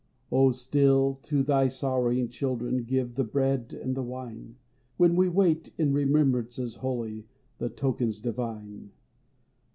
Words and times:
Oh, 0.31 0.49
still, 0.49 1.19
to 1.21 1.43
thy 1.43 1.67
sorrowing 1.67 2.27
children, 2.29 2.85
Give 2.85 3.13
the 3.13 3.23
Bread 3.23 3.71
and 3.79 3.93
the 3.93 4.01
Wine; 4.01 4.55
When 4.97 5.15
we 5.15 5.29
wait, 5.29 5.75
in 5.77 5.93
remembrances 5.93 6.77
holy, 6.77 7.27
The 7.59 7.69
tokens 7.69 8.19
divine. 8.19 8.93